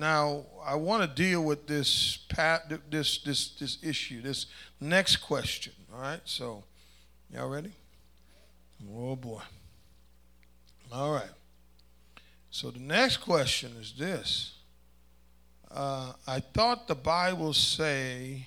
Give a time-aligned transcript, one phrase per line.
[0.00, 2.18] now I want to deal with this
[2.90, 4.22] this this this issue.
[4.22, 4.46] This
[4.80, 5.74] next question.
[5.94, 6.20] All right.
[6.24, 6.64] So,
[7.32, 7.72] y'all ready?
[8.96, 9.42] Oh boy.
[10.92, 11.30] All right.
[12.50, 14.54] So the next question is this.
[15.70, 18.46] Uh, I thought the Bible say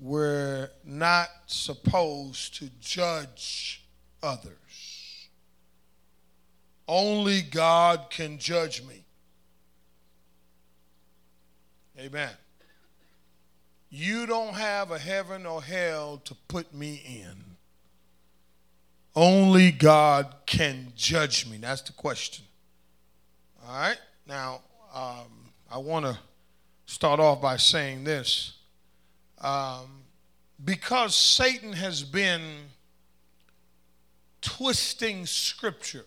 [0.00, 3.84] we're not supposed to judge
[4.22, 5.28] others.
[6.88, 9.03] Only God can judge me.
[11.98, 12.30] Amen.
[13.88, 17.36] You don't have a heaven or hell to put me in.
[19.14, 21.58] Only God can judge me.
[21.58, 22.44] That's the question.
[23.64, 23.98] All right?
[24.26, 24.62] Now,
[24.92, 26.18] um, I want to
[26.86, 28.54] start off by saying this.
[29.40, 30.02] Um,
[30.64, 32.42] because Satan has been
[34.40, 36.06] twisting scripture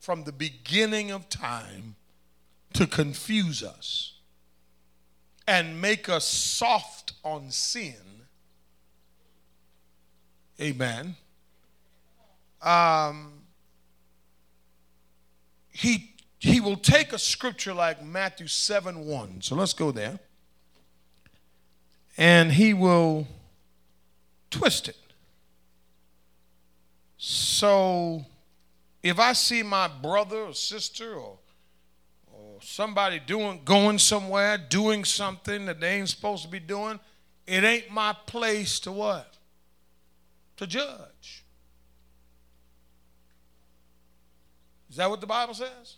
[0.00, 1.94] from the beginning of time
[2.72, 4.19] to confuse us
[5.46, 7.94] and make us soft on sin.
[10.60, 11.16] Amen
[12.62, 13.32] um,
[15.70, 19.42] he, he will take a scripture like Matthew 7 1.
[19.42, 20.18] So let's go there.
[22.16, 23.26] And he will
[24.50, 24.96] twist it.
[27.16, 28.24] So
[29.02, 31.38] if I see my brother or sister or, or
[32.62, 36.98] somebody doing going somewhere, doing something that they ain't supposed to be doing,
[37.46, 39.36] it ain't my place to what?
[40.58, 41.44] To judge.
[44.90, 45.96] Is that what the Bible says?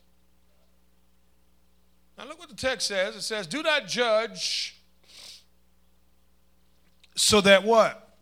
[2.17, 3.17] Now look what the text says.
[3.17, 4.77] It says, Do not judge
[7.17, 8.17] so that what?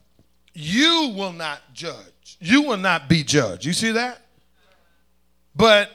[0.53, 2.37] You will not judge.
[2.41, 3.65] You will not be judged.
[3.65, 4.23] You see that?
[5.55, 5.91] But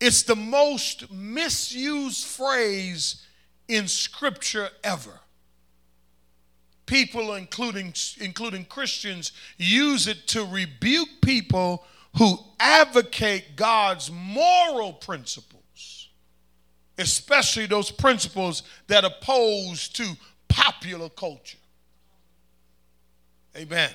[0.00, 3.26] it's the most misused phrase
[3.66, 5.20] in scripture ever.
[6.86, 11.84] People, including, including Christians, use it to rebuke people
[12.16, 16.08] who advocate God's moral principles,
[16.96, 20.16] especially those principles that oppose to
[20.48, 21.58] popular culture.
[23.56, 23.90] Amen.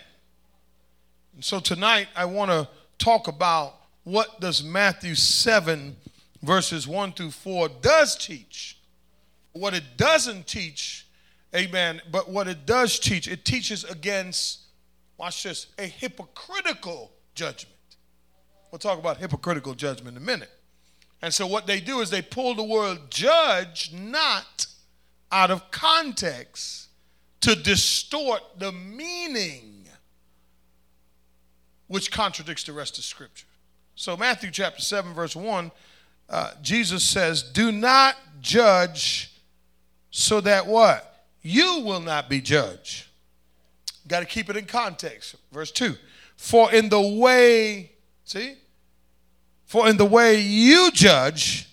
[1.33, 2.67] And so tonight I want to
[2.99, 5.95] talk about what does Matthew 7
[6.43, 8.77] verses 1 through 4 does teach.
[9.53, 11.07] What it doesn't teach,
[11.55, 14.59] amen, but what it does teach, it teaches against
[15.17, 17.69] watch this, a hypocritical judgment.
[18.71, 20.51] We'll talk about hypocritical judgment in a minute.
[21.21, 24.65] And so what they do is they pull the word judge not
[25.31, 26.89] out of context
[27.41, 29.87] to distort the meaning
[31.87, 33.45] which contradicts the rest of scripture.
[33.95, 35.71] So Matthew chapter 7 verse 1
[36.29, 39.31] uh, Jesus says, "Do not judge
[40.09, 41.25] so that what?
[41.41, 43.07] You will not be judged."
[44.07, 45.35] Got to keep it in context.
[45.51, 45.95] Verse 2.
[46.35, 47.91] For in the way,
[48.25, 48.55] see?
[49.65, 51.69] For in the way you judge,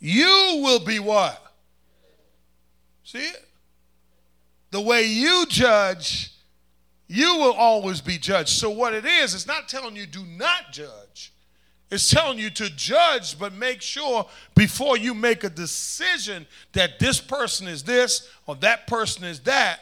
[0.00, 1.40] you will be what?
[3.04, 3.48] See it?
[4.70, 6.32] The way you judge,
[7.06, 8.48] you will always be judged.
[8.48, 11.32] So, what it is, it's not telling you do not judge.
[11.94, 17.20] It's telling you to judge, but make sure before you make a decision that this
[17.20, 19.78] person is this or that person is that,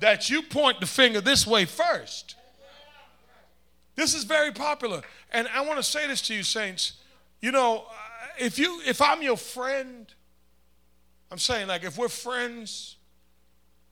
[0.00, 2.36] that you point the finger this way first.
[3.94, 5.02] This is very popular.
[5.30, 6.94] And I want to say this to you, saints.
[7.42, 10.06] You know, uh, if you if I'm your friend,
[11.30, 12.96] I'm saying like if we're friends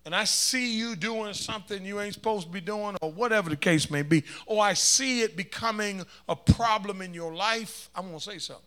[0.09, 3.57] and I see you doing something you ain't supposed to be doing, or whatever the
[3.59, 8.19] case may be, or I see it becoming a problem in your life, I'm gonna
[8.19, 8.65] say something.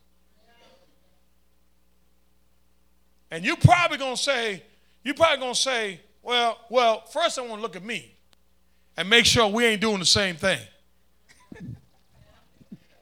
[3.31, 4.62] And you're probably gonna say,
[5.03, 8.13] you're probably gonna say, well, well, first I want to look at me
[8.96, 10.59] and make sure we ain't doing the same thing.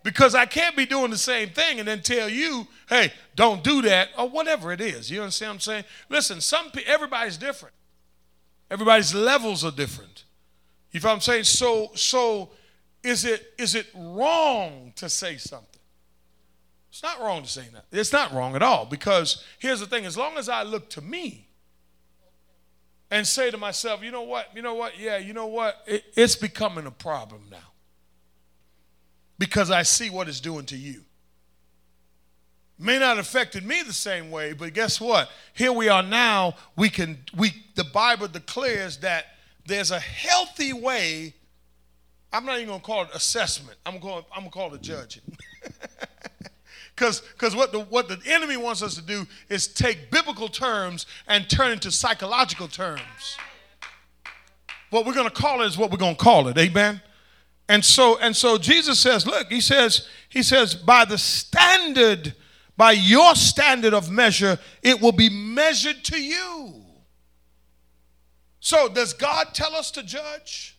[0.01, 3.81] Because I can't be doing the same thing and then tell you, hey, don't do
[3.81, 5.11] that, or whatever it is.
[5.11, 5.83] You understand what I'm saying?
[6.07, 7.75] Listen, some everybody's different.
[8.69, 10.23] Everybody's levels are different.
[10.91, 11.43] You what I'm saying?
[11.43, 12.49] So, so
[13.03, 15.67] is it is it wrong to say something?
[16.89, 17.85] It's not wrong to say that.
[17.91, 18.85] It's not wrong at all.
[18.85, 21.47] Because here's the thing: as long as I look to me
[23.11, 26.03] and say to myself, you know what, you know what, yeah, you know what, it,
[26.15, 27.57] it's becoming a problem now
[29.37, 31.03] because I see what it's doing to you.
[32.79, 35.29] May not have affected me the same way, but guess what?
[35.53, 36.55] Here we are now.
[36.77, 39.25] We can we the Bible declares that
[39.67, 41.33] there's a healthy way
[42.31, 43.77] I'm not even gonna call it assessment.
[43.85, 45.23] I'm going I'm gonna call it judging.
[46.99, 51.05] Because because what the what the enemy wants us to do is take biblical terms
[51.29, 53.37] and turn into psychological terms.
[54.89, 56.57] What we're gonna call it is what we're gonna call it.
[56.57, 57.01] Amen.
[57.69, 62.35] And so and so Jesus says, look, he says, he says, by the standard,
[62.79, 66.75] by your standard of measure, it will be measured to you.
[68.61, 70.77] So does God tell us to judge?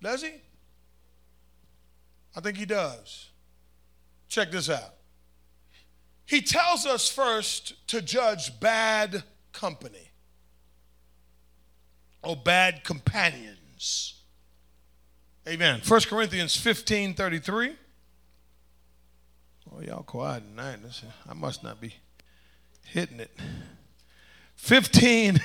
[0.00, 0.30] Does he?
[2.36, 3.30] I think he does.
[4.28, 4.94] Check this out.
[6.24, 10.12] He tells us first to judge bad company
[12.22, 14.22] or bad companions.
[15.48, 15.80] Amen.
[15.84, 17.74] 1 Corinthians 15 33.
[19.78, 20.78] Oh, y'all quiet tonight.
[21.28, 21.94] I must not be
[22.84, 23.30] hitting it.
[24.56, 25.38] 15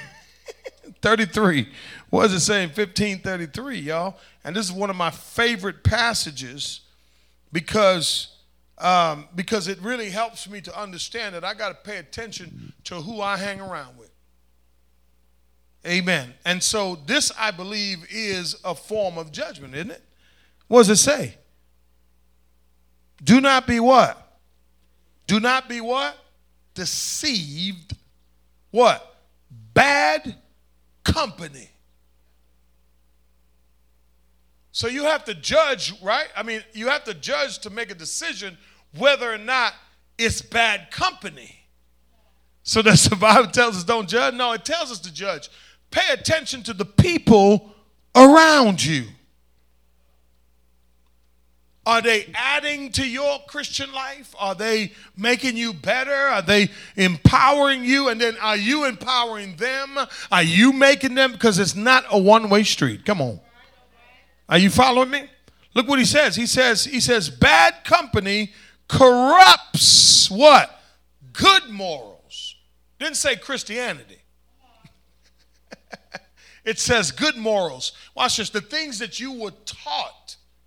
[1.01, 1.69] 33.
[2.09, 4.17] What does it say in 1533, y'all?
[4.43, 6.81] And this is one of my favorite passages
[7.51, 8.37] because,
[8.79, 12.95] um, because it really helps me to understand that I got to pay attention to
[12.95, 14.09] who I hang around with.
[15.85, 16.33] Amen.
[16.43, 20.01] And so this, I believe, is a form of judgment, isn't it?
[20.69, 21.35] What does it say?
[23.23, 24.22] Do not be what?
[25.33, 26.15] Do not be what?
[26.75, 27.97] Deceived.
[28.69, 29.15] What?
[29.73, 30.35] Bad
[31.03, 31.71] company.
[34.71, 36.27] So you have to judge, right?
[36.37, 38.59] I mean, you have to judge to make a decision
[38.95, 39.73] whether or not
[40.19, 41.65] it's bad company.
[42.61, 44.35] So the survivor tells us don't judge.
[44.35, 45.49] No, it tells us to judge.
[45.89, 47.73] Pay attention to the people
[48.13, 49.05] around you.
[51.85, 54.33] Are they adding to your Christian life?
[54.39, 56.13] Are they making you better?
[56.13, 58.07] Are they empowering you?
[58.07, 59.97] And then are you empowering them?
[60.31, 61.33] Are you making them?
[61.33, 63.05] Because it's not a one way street.
[63.05, 63.39] Come on.
[64.47, 65.23] Are you following me?
[65.73, 66.35] Look what he says.
[66.35, 68.53] He says, he says, bad company
[68.87, 70.79] corrupts what?
[71.33, 72.55] Good morals.
[72.99, 74.19] Didn't say Christianity.
[76.65, 77.91] it says good morals.
[78.15, 78.49] Watch this.
[78.51, 80.22] The things that you were taught.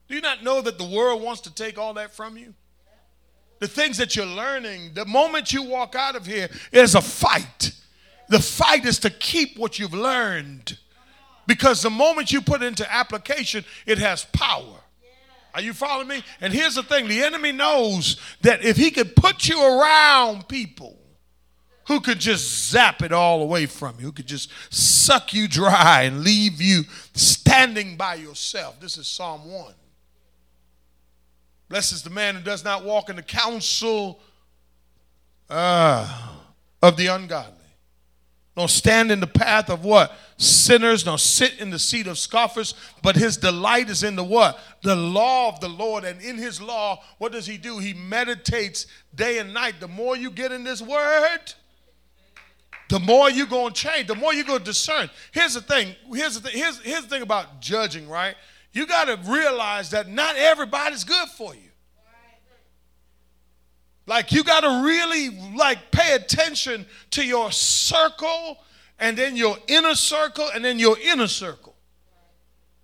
[0.08, 2.54] Do you not know that the world wants to take all that from you?
[3.58, 7.72] The things that you're learning, the moment you walk out of here, is a fight.
[8.28, 10.78] The fight is to keep what you've learned.
[11.46, 14.80] Because the moment you put it into application, it has power.
[15.54, 16.22] Are you following me?
[16.40, 20.98] And here's the thing the enemy knows that if he could put you around people
[21.86, 26.02] who could just zap it all away from you, who could just suck you dry
[26.02, 26.82] and leave you
[27.14, 28.78] standing by yourself.
[28.80, 29.72] This is Psalm 1.
[31.68, 34.20] Blessed is the man who does not walk in the counsel
[35.50, 36.32] uh,
[36.82, 37.56] of the ungodly
[38.56, 40.16] nor stand in the path of what?
[40.38, 44.58] Sinners, nor sit in the seat of scoffers, but his delight is in the what?
[44.82, 46.04] The law of the Lord.
[46.04, 47.78] And in his law, what does he do?
[47.78, 49.74] He meditates day and night.
[49.78, 51.40] The more you get in this word,
[52.88, 55.10] the more you're going to change, the more you're going to discern.
[55.32, 55.94] Here's the thing.
[56.14, 56.56] Here's the thing.
[56.56, 58.36] Here's, here's the thing about judging, right?
[58.76, 61.70] You got to realize that not everybody's good for you.
[64.04, 68.58] Like you got to really like pay attention to your circle
[68.98, 71.74] and then your inner circle and then your inner circle.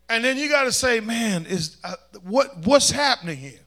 [0.08, 3.60] And then you got to say, man, is uh, what what's happening here?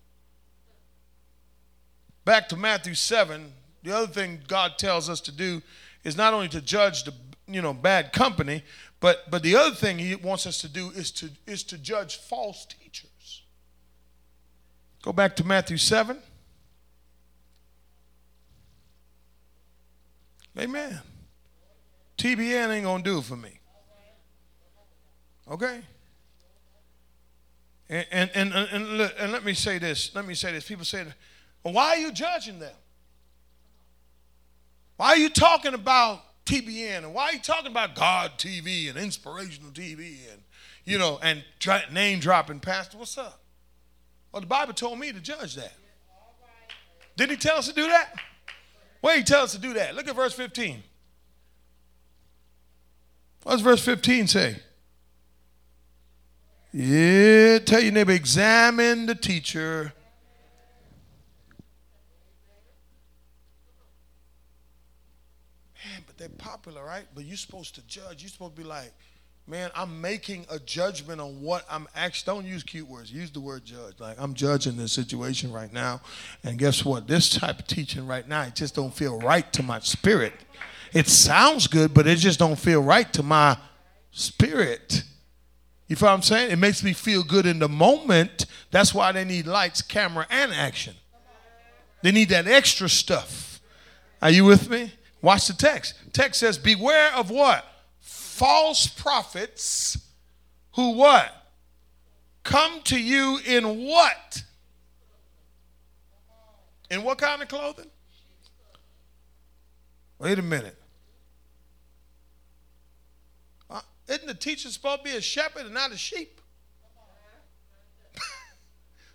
[2.25, 3.53] Back to Matthew 7,
[3.83, 5.61] the other thing God tells us to do
[6.03, 7.13] is not only to judge the
[7.47, 8.63] you know bad company,
[8.99, 12.17] but but the other thing he wants us to do is to is to judge
[12.17, 13.43] false teachers.
[15.01, 16.17] Go back to Matthew 7.
[20.57, 20.99] Amen.
[22.17, 23.59] TBN ain't going to do it for me.
[25.47, 25.81] Okay?
[27.87, 30.15] And, and, and, and, and, let me say this.
[30.15, 30.67] Let me say this.
[30.67, 31.05] People say,
[31.61, 32.73] why are you judging them?
[34.97, 36.99] Why are you talking about TBN?
[36.99, 40.41] And why are you talking about God TV and inspirational TV and,
[40.85, 41.43] you know, and
[41.91, 42.97] name dropping pastor?
[42.97, 43.41] What's up?
[44.31, 45.73] Well, the Bible told me to judge that.
[47.17, 48.13] Did he tell us to do that?
[49.01, 49.95] Why he tell us to do that?
[49.95, 50.83] Look at verse 15.
[53.43, 54.57] What does verse 15 say?
[56.73, 59.93] Yeah, tell your neighbor, examine the teacher.
[65.85, 67.05] Man, but they're popular, right?
[67.13, 68.21] But you're supposed to judge.
[68.21, 68.93] You're supposed to be like,
[69.47, 72.33] man, I'm making a judgment on what I'm actually.
[72.33, 73.11] Don't use cute words.
[73.11, 73.99] Use the word judge.
[73.99, 76.01] Like I'm judging this situation right now,
[76.43, 77.07] and guess what?
[77.07, 80.33] This type of teaching right now, it just don't feel right to my spirit.
[80.93, 83.57] It sounds good, but it just don't feel right to my
[84.11, 85.03] spirit.
[85.87, 86.51] You feel what I'm saying?
[86.51, 88.45] It makes me feel good in the moment.
[88.71, 90.95] That's why they need lights, camera, and action.
[92.01, 93.59] They need that extra stuff.
[94.21, 94.91] Are you with me?
[95.25, 95.95] Watch the text.
[96.13, 97.65] Text says, Beware of what?
[97.99, 99.97] False prophets
[100.75, 101.33] who what?
[102.43, 104.43] Come to you in what?
[106.91, 107.89] In what kind of clothing?
[110.19, 110.77] Wait a minute.
[113.67, 116.39] Uh, isn't the teacher supposed to be a shepherd and not a sheep?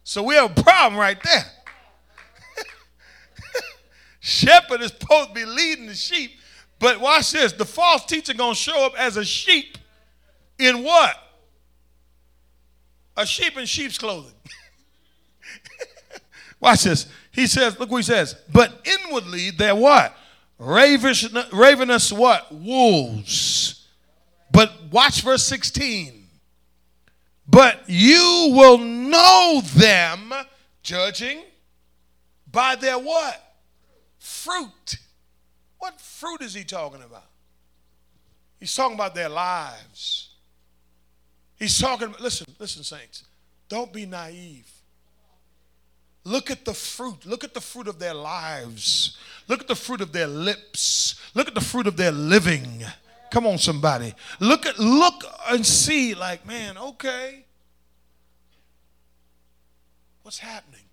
[0.03, 1.45] so we have a problem right there.
[4.21, 6.33] Shepherd is supposed to be leading the sheep,
[6.79, 9.77] but watch this: the false teacher gonna show up as a sheep
[10.59, 11.17] in what?
[13.17, 14.33] A sheep in sheep's clothing.
[16.61, 17.07] watch this.
[17.33, 18.35] He says, look what he says.
[18.53, 20.17] But inwardly they're what?
[20.59, 22.53] Ravish, ravenous what?
[22.53, 23.87] Wolves.
[24.53, 26.27] But watch verse 16.
[27.47, 30.33] But you will know them,
[30.83, 31.43] judging,
[32.51, 33.50] by their what?
[34.21, 34.99] Fruit.
[35.79, 37.25] What fruit is he talking about?
[38.61, 40.29] He's talking about their lives.
[41.59, 43.25] He's talking, listen, listen, saints.
[43.69, 44.71] Don't be naive.
[46.25, 47.25] Look at the fruit.
[47.25, 49.17] Look at the fruit of their lives.
[49.49, 51.19] Look at the fruit of their lips.
[51.35, 52.85] Look at the fruit of their living.
[53.31, 54.15] Come on, somebody.
[54.39, 57.47] Look at look and see, like, man, okay.
[60.23, 60.90] What's happening?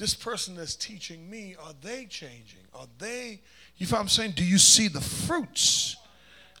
[0.00, 2.62] This person that's teaching me, are they changing?
[2.72, 3.42] Are they,
[3.76, 4.30] you know what I'm saying?
[4.30, 5.98] Do you see the fruits?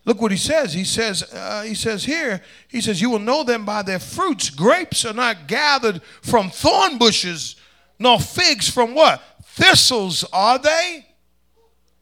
[0.04, 0.74] Look what he says.
[0.74, 4.50] He says, uh, he says here, he says, you will know them by their fruits.
[4.50, 7.56] Grapes are not gathered from thorn bushes,
[7.98, 9.22] nor figs from what?
[9.42, 11.06] Thistles, are they?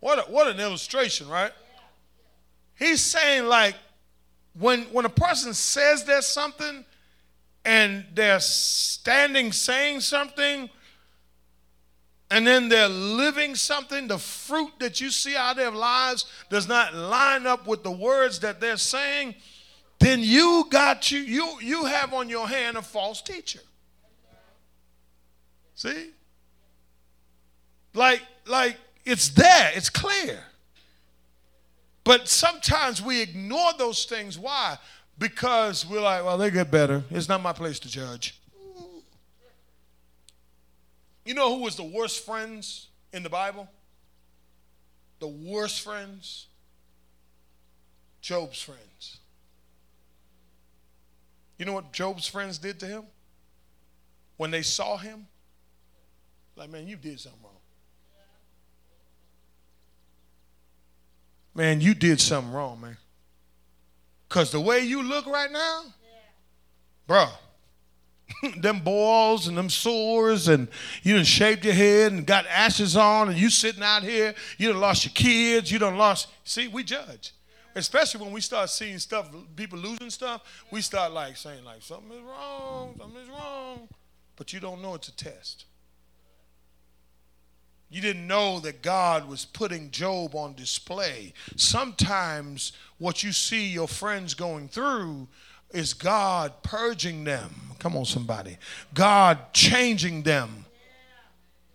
[0.01, 1.53] What, a, what an illustration, right?
[2.77, 3.77] He's saying, like,
[4.59, 6.85] when, when a person says there's something
[7.65, 10.69] and they're standing saying something
[12.31, 16.69] and then they're living something, the fruit that you see out of their lives does
[16.69, 19.35] not line up with the words that they're saying,
[19.99, 23.61] then you got you you you have on your hand a false teacher.
[25.75, 26.11] See?
[27.95, 30.39] Like like it's there, it's clear.
[32.05, 34.39] But sometimes we ignore those things.
[34.39, 34.79] Why?
[35.19, 37.03] Because we're like, well, they get better.
[37.11, 38.38] It's not my place to judge.
[41.29, 43.69] You know who was the worst friends in the Bible?
[45.21, 46.47] The worst friends?
[48.23, 49.19] Job's friends.
[51.59, 53.03] You know what Job's friends did to him?
[54.39, 55.27] When they saw him,
[56.57, 57.53] like, man, you did something wrong.
[61.55, 62.97] Man, you did something wrong, man.
[64.31, 67.07] Because the way you look right now, yeah.
[67.07, 67.31] bruh,
[68.59, 70.69] them boils and them sores and
[71.03, 74.69] you done shaved your head and got ashes on and you sitting out here, you
[74.69, 76.29] done lost your kids, you done lost.
[76.45, 77.33] See, we judge.
[77.75, 82.11] Especially when we start seeing stuff, people losing stuff, we start like saying like something
[82.11, 83.89] is wrong, something is wrong.
[84.37, 85.65] But you don't know it's a test.
[87.91, 91.33] You didn't know that God was putting Job on display.
[91.57, 95.29] Sometimes what you see your friends going through
[95.71, 97.51] is God purging them.
[97.79, 98.59] Come on, somebody.
[98.95, 100.65] God changing them.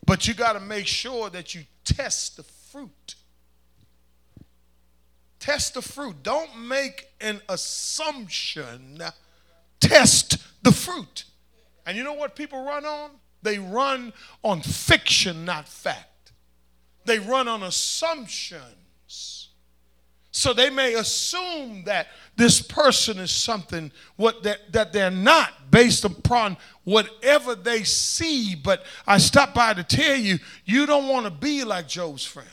[0.06, 3.16] But you got to make sure that you test the fruit.
[5.40, 6.24] Test the fruit.
[6.24, 9.02] Don't make an assumption.
[9.80, 11.26] Test the fruit.
[11.86, 13.12] And you know what people run on?
[13.42, 16.32] They run on fiction, not fact.
[17.06, 19.43] They run on assumptions.
[20.36, 26.06] So they may assume that this person is something what that, that they're not based
[26.06, 28.56] upon whatever they see.
[28.56, 32.50] But I stopped by to tell you, you don't want to be like Job's friends.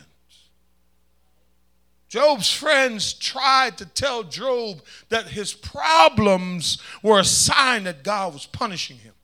[2.10, 8.44] Job's friends tried to tell Job that his problems were a sign that God was
[8.44, 9.14] punishing him.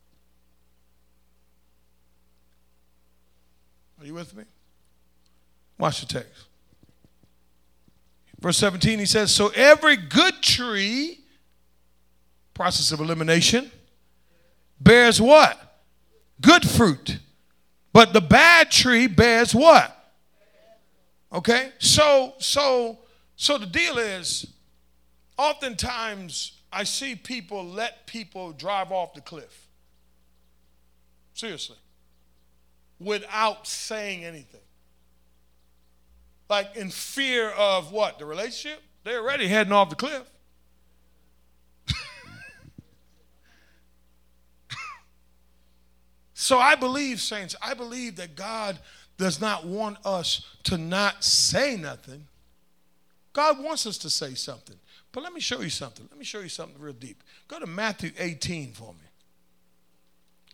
[4.00, 4.44] Are you with me?
[5.76, 6.45] Watch the text.
[8.46, 11.18] Verse 17, he says, So every good tree,
[12.54, 13.72] process of elimination,
[14.80, 15.80] bears what?
[16.40, 17.18] Good fruit.
[17.92, 19.92] But the bad tree bears what?
[21.32, 21.72] Okay?
[21.78, 23.00] So, so,
[23.34, 24.46] so the deal is,
[25.36, 29.66] oftentimes I see people let people drive off the cliff.
[31.34, 31.78] Seriously.
[33.00, 34.60] Without saying anything
[36.48, 38.18] like in fear of what?
[38.18, 38.82] The relationship?
[39.04, 40.22] They're already heading off the cliff.
[46.34, 48.78] so I believe, saints, I believe that God
[49.16, 52.26] does not want us to not say nothing.
[53.32, 54.76] God wants us to say something.
[55.12, 56.06] But let me show you something.
[56.10, 57.22] Let me show you something real deep.
[57.48, 59.08] Go to Matthew 18 for me.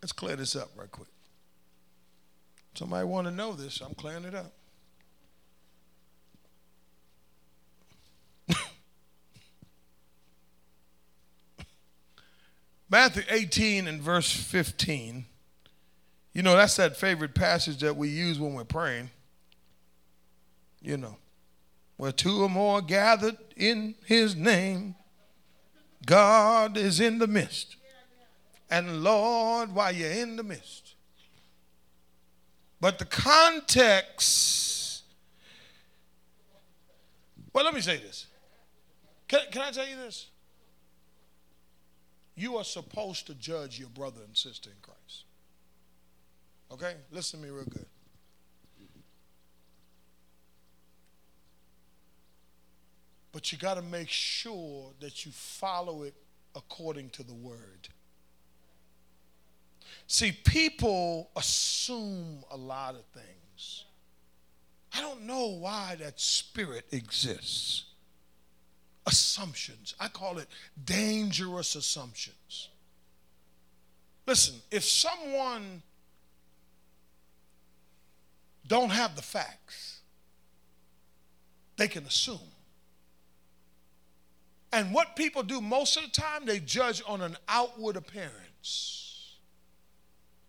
[0.01, 1.09] Let's clear this up right quick.
[2.75, 3.81] Somebody want to know this.
[3.81, 4.53] I'm clearing it up.
[12.93, 15.25] Matthew 18 and verse 15.
[16.35, 19.09] You know, that's that favorite passage that we use when we're praying.
[20.83, 21.17] You know,
[21.97, 24.95] where two or more gathered in his name,
[26.05, 27.77] God is in the midst.
[28.71, 30.95] And Lord, while you're in the midst.
[32.79, 35.05] But the context,
[37.55, 38.27] well, let me say this.
[39.29, 40.27] Can, can I tell you this?
[42.35, 45.25] You are supposed to judge your brother and sister in Christ.
[46.71, 46.95] Okay?
[47.11, 47.87] Listen to me real good.
[53.33, 56.15] But you got to make sure that you follow it
[56.55, 57.89] according to the word.
[60.07, 63.85] See, people assume a lot of things.
[64.95, 67.85] I don't know why that spirit exists
[69.07, 69.95] assumptions.
[69.99, 70.49] I call it
[70.85, 72.69] dangerous assumptions.
[74.27, 75.83] Listen, if someone
[78.67, 80.01] don't have the facts,
[81.77, 82.39] they can assume.
[84.73, 89.37] And what people do most of the time, they judge on an outward appearance.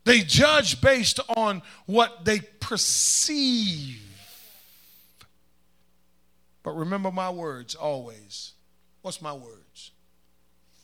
[0.05, 4.01] They judge based on what they perceive
[6.63, 8.53] but remember my words always.
[9.01, 9.91] What's my words?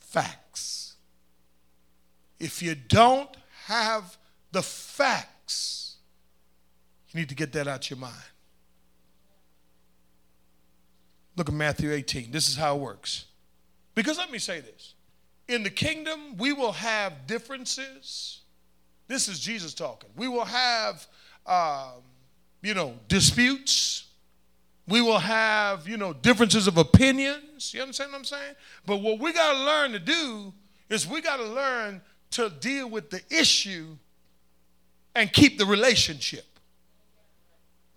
[0.02, 0.96] Facts.
[2.40, 3.30] If you don't
[3.66, 4.18] have
[4.52, 5.96] the facts,
[7.10, 8.14] you need to get that out of your mind.
[11.36, 12.32] Look at Matthew 18.
[12.32, 13.26] This is how it works.
[13.96, 14.94] Because let me say this
[15.48, 18.42] in the kingdom, we will have differences.
[19.08, 20.10] This is Jesus talking.
[20.16, 21.08] We will have,
[21.46, 22.04] um,
[22.62, 24.06] you know, disputes.
[24.90, 27.74] We will have, you know, differences of opinions.
[27.74, 28.56] You understand what I'm saying?
[28.86, 30.54] But what we got to learn to do
[30.90, 33.96] is we got to learn to deal with the issue
[35.16, 36.46] and keep the relationship.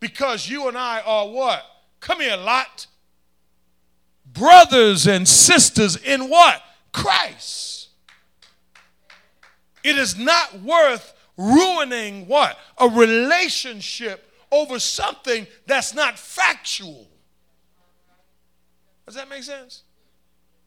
[0.00, 1.62] Because you and I are what?
[2.00, 2.86] Come here, Lot.
[4.26, 6.62] Brothers and sisters in what?
[6.92, 7.88] Christ.
[9.82, 12.58] It is not worth ruining what?
[12.78, 17.08] A relationship over something that's not factual.
[19.06, 19.82] Does that make sense?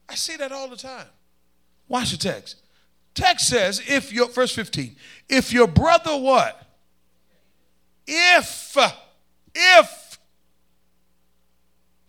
[0.08, 1.06] I see that all the time.
[1.88, 2.62] Watch the text.
[3.14, 4.94] Text says, if your verse 15,
[5.28, 6.62] if your brother what?
[8.06, 8.76] If,
[9.54, 10.18] if,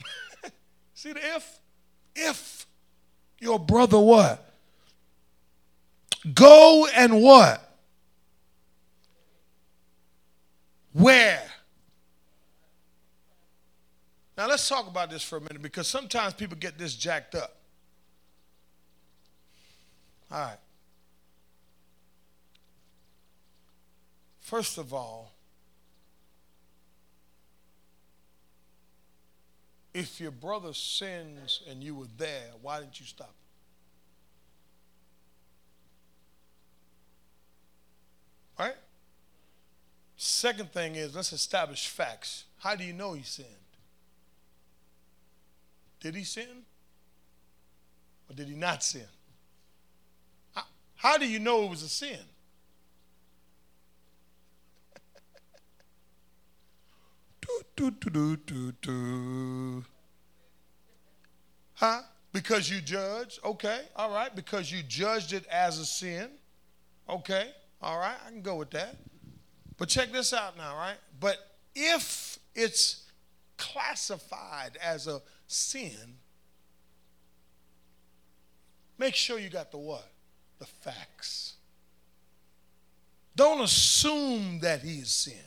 [0.93, 1.59] see the if?
[2.15, 2.65] If
[3.39, 4.43] your brother what?
[6.33, 7.63] Go and what?
[10.91, 11.43] Where?
[14.37, 17.55] Now let's talk about this for a minute because sometimes people get this jacked up.
[20.31, 20.57] All right.
[24.39, 25.33] First of all,
[29.93, 33.33] if your brother sins and you were there, why didn't you stop?
[38.59, 38.75] Right?
[40.15, 42.45] Second thing is let's establish facts.
[42.59, 43.47] How do you know he sinned?
[45.99, 46.63] Did he sin?
[48.29, 49.07] Or did he not sin?
[50.95, 52.17] How, do you know it was a sin?
[57.75, 59.85] do, do, do, do, do.
[61.75, 62.01] Huh?
[62.33, 63.39] Because you judged?
[63.45, 64.35] Okay, all right.
[64.35, 66.29] Because you judged it as a sin?
[67.07, 68.17] Okay, all right.
[68.25, 68.97] I can go with that.
[69.77, 70.97] But check this out now, right?
[71.19, 71.37] But
[71.75, 73.03] if it's
[73.57, 76.19] classified as a sin,
[78.97, 80.09] make sure you got the what?
[80.59, 81.53] The facts.
[83.35, 85.37] Don't assume that he has sinned.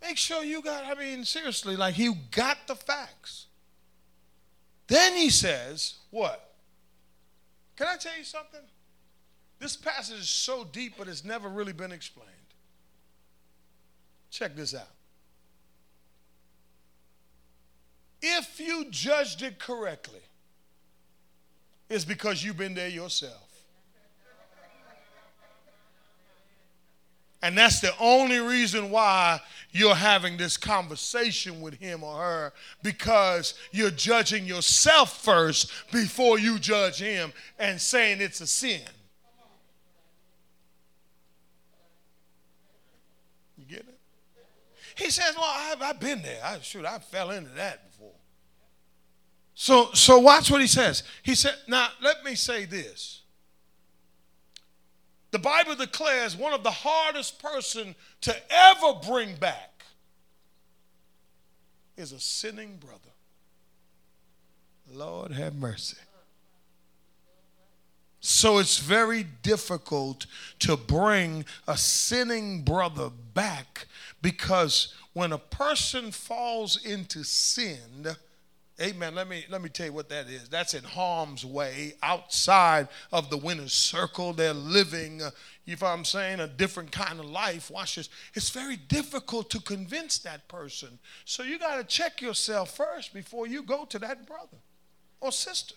[0.00, 3.46] Make sure you got, I mean, seriously, like he got the facts.
[4.86, 6.54] Then he says, what?
[7.76, 8.60] Can I tell you something?
[9.58, 12.30] This passage is so deep, but it's never really been explained.
[14.30, 14.90] Check this out.
[18.26, 20.22] If you judged it correctly,
[21.90, 23.50] it's because you've been there yourself.
[27.42, 33.52] And that's the only reason why you're having this conversation with him or her because
[33.72, 38.80] you're judging yourself first before you judge him and saying it's a sin.
[43.58, 43.98] You get it?
[44.96, 46.40] He says, Well, I've, I've been there.
[46.42, 47.82] I shoot, I fell into that.
[49.54, 51.04] So so watch what he says.
[51.22, 53.22] He said, now let me say this.
[55.30, 59.84] The Bible declares one of the hardest person to ever bring back
[61.96, 62.98] is a sinning brother.
[64.92, 65.96] Lord have mercy.
[68.20, 70.26] So it's very difficult
[70.60, 73.86] to bring a sinning brother back
[74.22, 78.16] because when a person falls into sin,
[78.80, 79.14] Amen.
[79.14, 80.48] Let me let me tell you what that is.
[80.48, 84.32] That's in harm's way, outside of the winner's circle.
[84.32, 85.30] They're living, uh,
[85.64, 87.70] if I'm saying, a different kind of life.
[87.70, 88.08] Watch this.
[88.34, 90.98] It's very difficult to convince that person.
[91.24, 94.58] So you got to check yourself first before you go to that brother
[95.20, 95.76] or sister.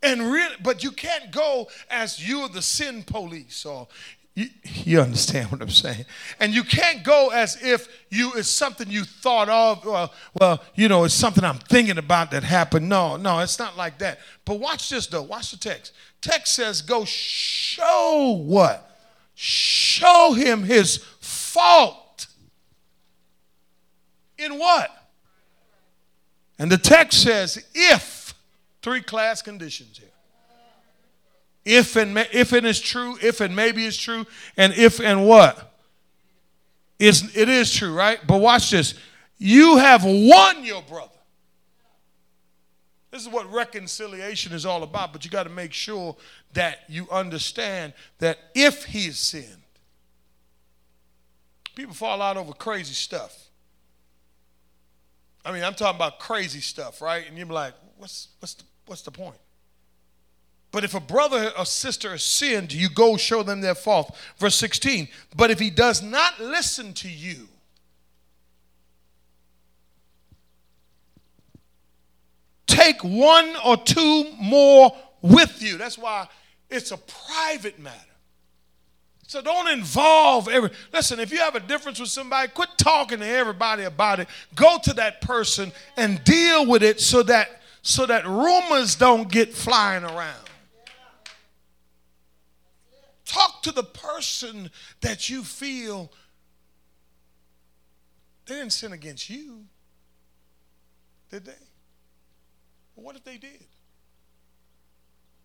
[0.00, 3.88] And really, but you can't go as you're the sin police or
[4.34, 6.06] you, you, understand what I'm saying?
[6.40, 9.84] And you can't go as if you it's something you thought of.
[9.84, 12.88] Well, well, you know, it's something I'm thinking about that happened.
[12.88, 14.18] No, no, it's not like that.
[14.44, 15.22] But watch this though.
[15.22, 15.92] Watch the text.
[16.20, 18.90] Text says, "Go show what?
[19.34, 22.26] Show him his fault
[24.36, 24.90] in what?"
[26.58, 28.24] And the text says, "If."
[28.82, 30.13] Three class conditions here
[31.64, 35.72] if and if it is true, if and maybe it's true, and if and what?
[36.98, 38.18] It's, it is true, right?
[38.26, 38.94] But watch this.
[39.38, 41.10] You have won your brother.
[43.10, 46.16] This is what reconciliation is all about, but you got to make sure
[46.54, 49.62] that you understand that if he has sinned,
[51.74, 53.50] people fall out over crazy stuff.
[55.44, 57.24] I mean, I'm talking about crazy stuff, right?
[57.28, 59.36] And you're like, what's, what's, the, what's the point?
[60.74, 64.16] But if a brother or sister has sinned, you go show them their fault.
[64.38, 65.06] Verse 16.
[65.36, 67.46] But if he does not listen to you,
[72.66, 75.78] take one or two more with you.
[75.78, 76.26] That's why
[76.68, 77.96] it's a private matter.
[79.28, 80.70] So don't involve every.
[80.92, 84.26] Listen, if you have a difference with somebody, quit talking to everybody about it.
[84.56, 89.54] Go to that person and deal with it so that so that rumors don't get
[89.54, 90.43] flying around.
[93.24, 96.12] Talk to the person that you feel
[98.46, 99.64] they didn't sin against you,
[101.30, 101.52] did they?
[102.94, 103.64] Well, what if they did?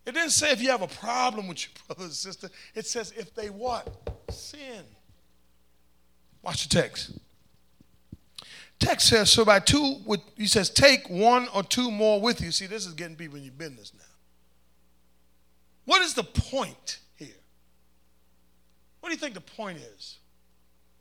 [0.05, 2.49] It didn't say if you have a problem with your brother and sister.
[2.75, 3.87] It says if they what?
[4.31, 4.83] Sin.
[6.41, 7.17] Watch the text.
[8.79, 12.51] Text says, so by two, with, he says, take one or two more with you.
[12.51, 14.05] See, this is getting people in your business now.
[15.85, 16.99] What is the point
[18.99, 20.17] what do you think the point is?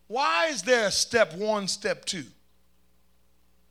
[0.06, 2.24] Why is there step one, step two?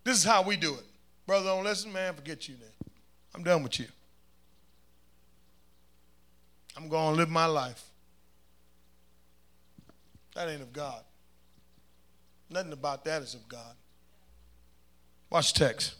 [0.03, 0.83] This is how we do it.
[1.25, 2.91] Brother, don't listen, man, forget you now.
[3.35, 3.87] I'm done with you.
[6.77, 7.83] I'm going to live my life.
[10.35, 11.01] That ain't of God.
[12.49, 13.75] Nothing about that is of God.
[15.29, 15.95] Watch text.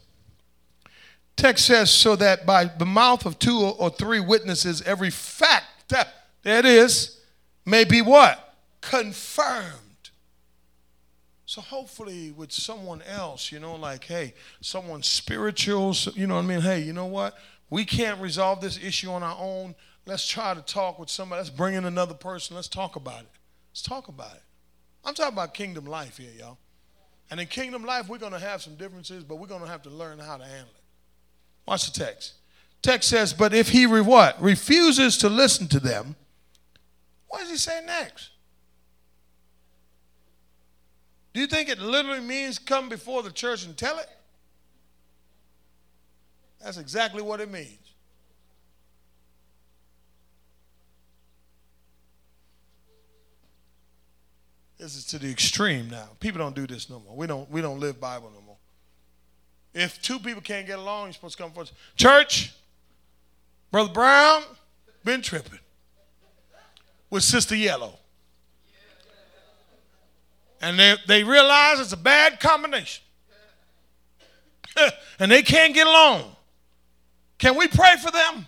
[1.36, 5.66] Text says, so that by the mouth of two or three witnesses, every fact,
[6.42, 7.17] there it is,
[7.68, 8.54] may be what?
[8.80, 9.74] Confirmed.
[11.46, 16.46] So hopefully with someone else, you know, like, hey, someone spiritual, you know what I
[16.46, 16.60] mean?
[16.60, 17.38] Hey, you know what?
[17.70, 19.74] We can't resolve this issue on our own.
[20.04, 21.40] Let's try to talk with somebody.
[21.40, 22.56] Let's bring in another person.
[22.56, 23.30] Let's talk about it.
[23.70, 24.42] Let's talk about it.
[25.04, 26.58] I'm talking about kingdom life here, y'all.
[27.30, 29.82] And in kingdom life, we're going to have some differences, but we're going to have
[29.82, 30.82] to learn how to handle it.
[31.66, 32.34] Watch the text.
[32.82, 34.40] Text says, but if he re- what?
[34.40, 36.16] refuses to listen to them,
[37.28, 38.30] what does he say next?
[41.34, 44.08] Do you think it literally means come before the church and tell it?
[46.62, 47.78] That's exactly what it means.
[54.78, 56.08] This is to the extreme now.
[56.20, 57.16] People don't do this no more.
[57.16, 58.56] We don't we don't live Bible no more.
[59.74, 61.72] If two people can't get along, you're supposed to come first.
[61.96, 62.54] Church,
[63.70, 64.42] Brother Brown,
[65.04, 65.58] been tripping
[67.10, 67.98] with Sister Yellow.
[70.60, 73.04] And they, they realize it's a bad combination.
[75.18, 76.24] and they can't get along.
[77.38, 78.46] Can we pray for them?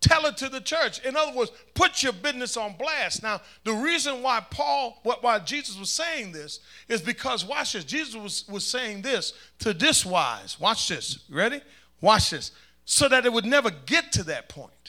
[0.00, 1.04] Tell it to the church.
[1.04, 3.22] In other words, put your business on blast.
[3.22, 8.16] Now, the reason why Paul, why Jesus was saying this is because, watch this, Jesus
[8.16, 10.58] was, was saying this to this wise.
[10.58, 11.20] Watch this.
[11.30, 11.60] ready?
[12.00, 12.50] Watch this.
[12.84, 14.81] So that it would never get to that point.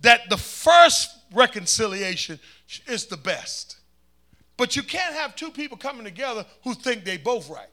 [0.00, 2.38] That the first reconciliation
[2.86, 3.78] is the best.
[4.56, 7.68] But you can't have two people coming together who think they both right.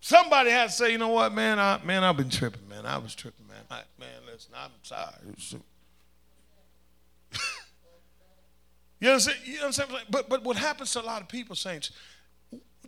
[0.00, 2.86] Somebody has to say, you know what, man, I, man, I've been tripping, man.
[2.86, 3.62] I was tripping, man.
[3.70, 5.12] I, man, listen, I'm sorry.
[8.98, 9.38] you know what I'm saying?
[9.44, 9.90] You know what I'm saying?
[10.08, 11.90] But, but what happens to a lot of people, saints,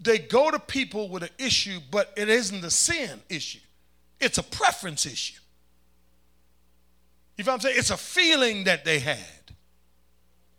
[0.01, 3.61] they go to people with an issue, but it isn't a sin issue.
[4.19, 5.42] It's a preference issue.
[7.37, 7.77] You know what I'm saying?
[7.79, 9.19] It's a feeling that they had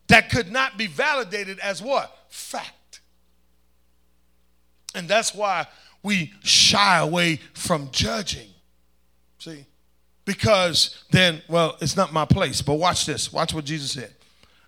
[0.08, 2.16] that could not be validated as what?
[2.30, 3.02] Fact.
[4.96, 5.68] And that's why
[6.04, 8.50] we shy away from judging.
[9.40, 9.66] See?
[10.26, 12.62] Because then, well, it's not my place.
[12.62, 13.34] But watch this.
[13.34, 14.14] Watch what Jesus said.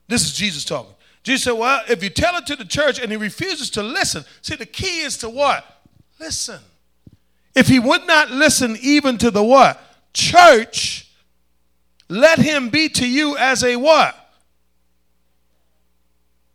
[0.08, 0.94] This is Jesus talking.
[1.24, 4.24] Jesus said, Well, if you tell it to the church and he refuses to listen,
[4.42, 5.66] see, the key is to what?
[6.20, 6.60] Listen.
[7.56, 9.82] If he would not listen even to the what?
[10.14, 11.05] Church,
[12.08, 14.16] let him be to you as a what?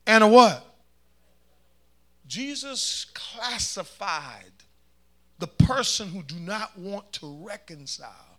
[0.06, 0.64] And a what?
[2.26, 4.52] Jesus classified
[5.38, 8.38] the person who do not want to reconcile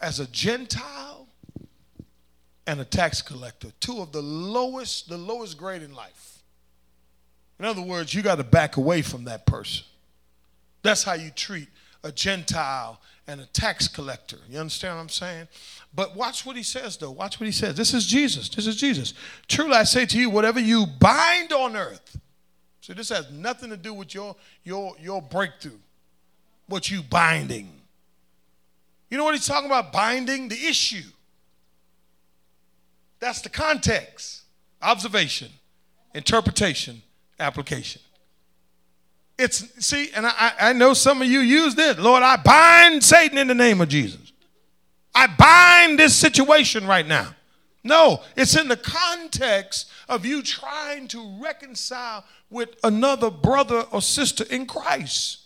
[0.00, 1.28] as a Gentile
[2.66, 6.42] and a tax collector, two of the lowest, the lowest grade in life.
[7.58, 9.84] In other words, you got to back away from that person.
[10.82, 11.68] That's how you treat
[12.04, 14.38] a Gentile and a tax collector.
[14.48, 15.48] You understand what I'm saying?
[15.94, 17.10] But watch what he says, though.
[17.10, 17.76] Watch what he says.
[17.76, 18.48] This is Jesus.
[18.48, 19.14] This is Jesus.
[19.46, 22.18] Truly, I say to you, whatever you bind on earth.
[22.80, 25.78] See, this has nothing to do with your your your breakthrough
[26.68, 27.68] what you binding.
[29.10, 29.92] You know what he's talking about?
[29.92, 31.02] Binding the issue.
[33.20, 34.42] That's the context.
[34.80, 35.48] Observation,
[36.14, 37.02] interpretation,
[37.40, 38.00] application.
[39.38, 41.98] It's see, and I, I know some of you use this.
[41.98, 44.32] Lord, I bind Satan in the name of Jesus.
[45.14, 47.34] I bind this situation right now.
[47.84, 54.44] No, it's in the context of you trying to reconcile with another brother or sister
[54.50, 55.38] in Christ.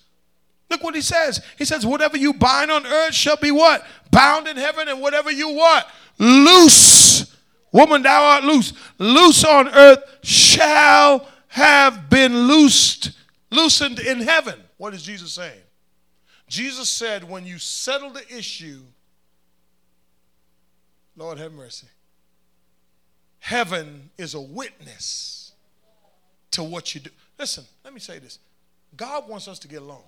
[0.70, 1.42] Look what he says.
[1.58, 3.84] He says, Whatever you bind on earth shall be what?
[4.10, 5.86] Bound in heaven, and whatever you what?
[6.18, 7.36] Loose.
[7.72, 8.72] Woman, thou art loose.
[8.98, 13.10] Loose on earth shall have been loosed,
[13.52, 14.58] loosened in heaven.
[14.78, 15.60] What is Jesus saying?
[16.48, 18.80] Jesus said, when you settle the issue,
[21.16, 21.86] Lord have mercy,
[23.38, 25.52] heaven is a witness
[26.52, 27.10] to what you do.
[27.38, 28.38] Listen, let me say this
[28.96, 30.04] God wants us to get along.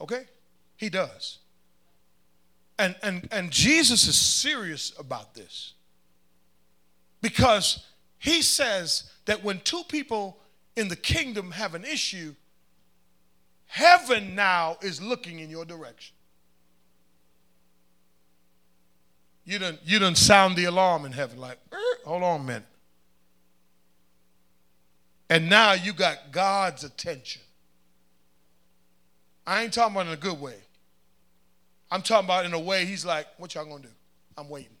[0.00, 0.24] Okay?
[0.76, 1.38] He does.
[2.78, 5.74] And, and, and Jesus is serious about this
[7.20, 7.86] because
[8.18, 10.38] he says that when two people
[10.80, 12.34] in the kingdom have an issue,
[13.66, 16.16] heaven now is looking in your direction.
[19.44, 21.58] You don't, you don't sound the alarm in heaven like,
[22.04, 22.66] hold on a minute.
[25.28, 27.42] And now you got God's attention.
[29.46, 30.56] I ain't talking about in a good way.
[31.90, 33.88] I'm talking about in a way he's like, what y'all gonna do?
[34.36, 34.76] I'm waiting.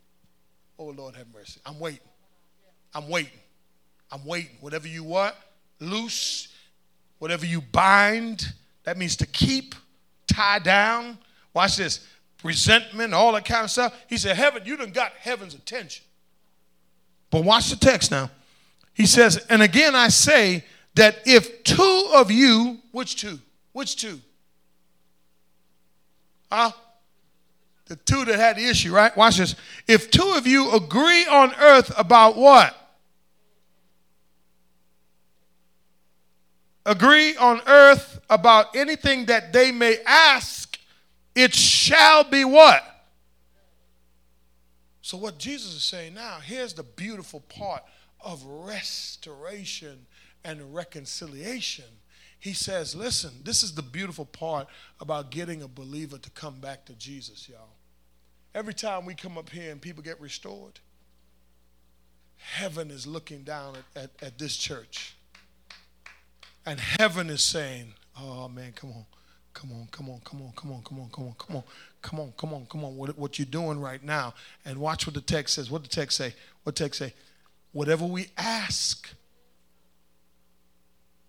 [0.78, 1.60] Oh Lord have mercy.
[1.66, 2.00] I'm waiting.
[2.94, 3.38] I'm waiting.
[4.10, 4.56] I'm waiting.
[4.60, 5.36] Whatever you what,
[5.80, 6.48] loose,
[7.18, 8.52] whatever you bind,
[8.84, 9.74] that means to keep,
[10.26, 11.18] tie down.
[11.54, 12.06] Watch this.
[12.42, 13.94] Resentment, all that kind of stuff.
[14.08, 16.04] He said, Heaven, you done got heaven's attention.
[17.30, 18.30] But watch the text now.
[18.92, 20.64] He says, and again I say
[20.94, 23.38] that if two of you, which two?
[23.72, 24.20] Which two?
[26.50, 26.72] Huh?
[27.86, 29.16] The two that had the issue, right?
[29.16, 29.54] Watch this.
[29.86, 32.76] If two of you agree on earth about what?
[36.90, 40.78] Agree on earth about anything that they may ask,
[41.34, 42.82] it shall be what?
[45.00, 47.82] So, what Jesus is saying now, here's the beautiful part
[48.20, 50.06] of restoration
[50.44, 51.84] and reconciliation
[52.40, 54.66] he says, listen, this is the beautiful part
[54.98, 57.76] about getting a believer to come back to Jesus, y'all.
[58.54, 60.80] Every time we come up here and people get restored,
[62.38, 65.14] heaven is looking down at, at, at this church.
[66.66, 69.04] And heaven is saying, oh man, come on.
[69.52, 71.64] Come on, come on, come on, come on, come on, come on, come on,
[72.00, 72.96] come on, come on, come on.
[72.96, 74.32] What, what you're doing right now.
[74.64, 75.70] And watch what the text says.
[75.70, 76.34] What the text say?
[76.62, 77.12] What text say?
[77.72, 79.10] Whatever we ask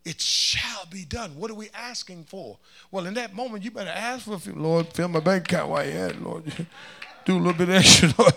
[0.04, 1.36] it shall be done.
[1.36, 2.58] What are we asking for?
[2.90, 4.54] Well, in that moment, you better ask for, a few.
[4.54, 6.44] Lord, fill my bank account while you at, Lord.
[7.26, 8.34] Do a little bit extra, Lord.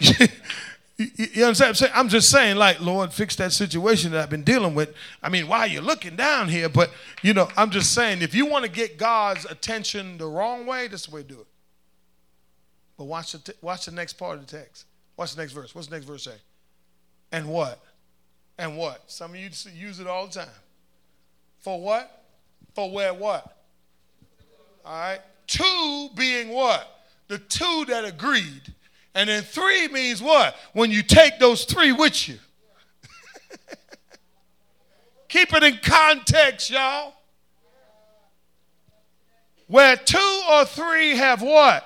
[0.98, 1.68] you understand?
[1.68, 1.92] I'm, saying?
[1.94, 4.94] I'm just saying, like, Lord, fix that situation that I've been dealing with.
[5.22, 6.90] I mean, why are you're looking down here, but
[7.22, 10.88] you know, I'm just saying, if you want to get God's attention the wrong way,
[10.88, 11.46] this is the way to do it.
[12.96, 14.86] But watch the, t- watch the next part of the text.
[15.16, 15.72] Watch the next verse.
[15.72, 16.34] What's the next verse say?
[17.30, 17.80] And what?
[18.58, 19.02] And what?
[19.06, 20.48] Some of you use it all the time.
[21.60, 22.24] For what?
[22.74, 23.56] For where what?
[24.84, 25.20] All right.
[25.46, 27.02] Two being what?
[27.28, 28.74] The two that agreed.
[29.18, 30.54] And then three means what?
[30.74, 32.38] When you take those three with you.
[35.28, 37.14] Keep it in context, y'all.
[39.66, 41.84] Where two or three have what?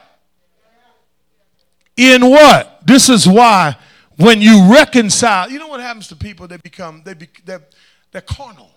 [1.97, 2.87] In what?
[2.87, 3.79] This is why
[4.17, 6.47] when you reconcile, you know what happens to people?
[6.47, 7.63] They become, they be, they're,
[8.11, 8.71] they're carnal.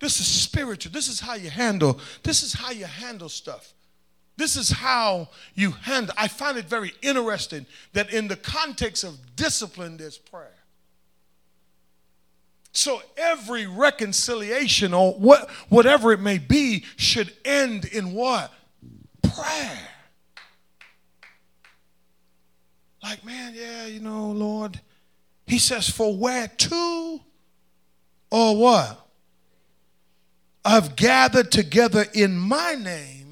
[0.00, 0.90] This is spiritual.
[0.90, 3.74] This is how you handle, this is how you handle stuff.
[4.36, 6.14] This is how you handle.
[6.18, 10.50] I find it very interesting that in the context of discipline, there's prayer.
[12.72, 18.52] So every reconciliation or what, whatever it may be should end in what?
[19.22, 19.78] Prayer.
[23.04, 24.80] like, man, yeah, you know, Lord.
[25.46, 27.20] He says, for where two
[28.30, 29.06] or what?
[30.64, 33.23] I've gathered together in my name.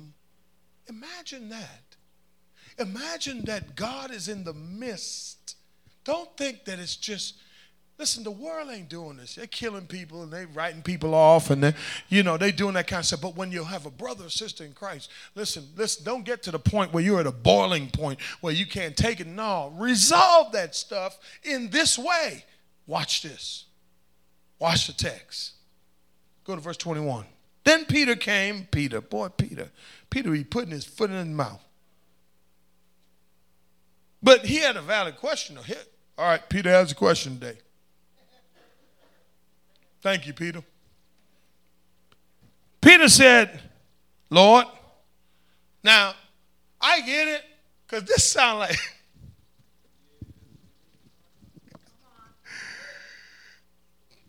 [0.89, 1.97] Imagine that.
[2.79, 5.57] Imagine that God is in the midst.
[6.05, 7.35] Don't think that it's just
[8.03, 9.37] Listen, the world ain't doing this.
[9.37, 11.75] They're killing people and they're writing people off and they,
[12.09, 13.21] you know, they're doing that kind of stuff.
[13.21, 16.51] But when you have a brother or sister in Christ, listen, listen, don't get to
[16.51, 19.29] the point where you're at a boiling point where you can't take it.
[19.29, 22.45] No, resolve that stuff in this way.
[22.89, 23.67] Watch this.
[24.59, 25.53] Watch the text.
[26.43, 27.25] Go to verse 21.
[27.63, 29.71] Then Peter came, Peter, boy, Peter.
[30.13, 31.65] Peter, he putting his foot in his mouth.
[34.23, 35.57] But he had a valid question.
[35.57, 35.65] All
[36.27, 37.59] right, Peter has a question today.
[40.03, 40.63] Thank you, Peter.
[42.83, 43.63] Peter said,
[44.29, 44.67] Lord,
[45.83, 46.13] now
[46.79, 47.43] I get it,
[47.87, 48.77] because this sounds like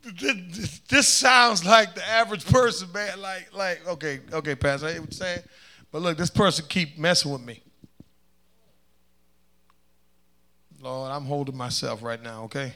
[0.22, 3.20] this, this, sounds like the average person, man.
[3.20, 5.44] Like, like, okay, okay, Pastor, I hear what you're saying.
[5.94, 7.62] But look, this person keep messing with me.
[10.82, 12.74] Lord, I'm holding myself right now, okay?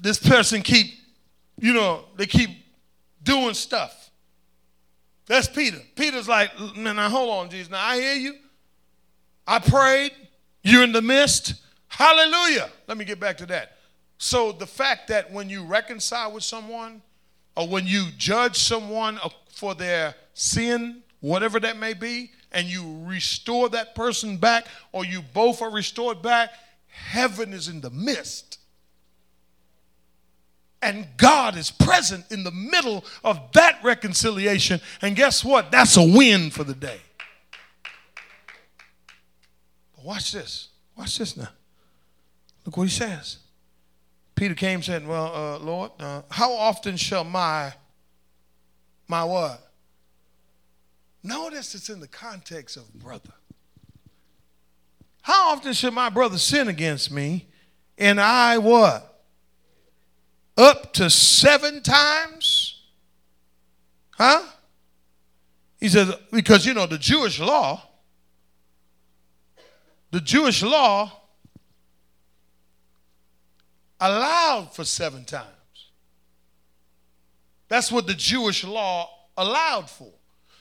[0.00, 0.94] this person keep,
[1.60, 2.50] you know, they keep
[3.22, 4.10] doing stuff.
[5.26, 5.78] That's Peter.
[5.94, 7.70] Peter's like, man, now hold on, Jesus.
[7.70, 8.34] Now I hear you.
[9.46, 10.12] I prayed.
[10.62, 11.54] You're in the midst.
[11.88, 12.70] Hallelujah.
[12.86, 13.76] Let me get back to that.
[14.16, 17.02] So the fact that when you reconcile with someone
[17.58, 19.18] or when you judge someone
[19.50, 25.20] for their sin, whatever that may be, and you restore that person back or you
[25.34, 26.50] both are restored back,
[26.86, 28.60] heaven is in the midst.
[30.80, 34.80] And God is present in the middle of that reconciliation.
[35.02, 35.72] And guess what?
[35.72, 37.00] That's a win for the day.
[39.96, 40.68] But watch this.
[40.96, 41.48] Watch this now.
[42.64, 43.38] Look what he says.
[44.38, 47.72] Peter came and said, Well, uh, Lord, uh, how often shall my,
[49.06, 49.72] my what?
[51.22, 53.32] Notice it's in the context of brother.
[55.22, 57.48] How often should my brother sin against me
[57.98, 59.08] and I what?
[60.58, 62.82] up to seven times?
[64.10, 64.42] Huh?
[65.80, 67.80] He says, because you know, the Jewish law,
[70.10, 71.17] the Jewish law
[74.00, 75.46] allowed for seven times.
[77.68, 80.12] That's what the Jewish law allowed for.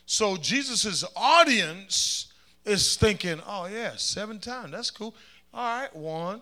[0.05, 2.31] So Jesus' audience
[2.65, 4.71] is thinking, oh, yeah, seven times.
[4.71, 5.15] That's cool.
[5.53, 6.41] All right, one,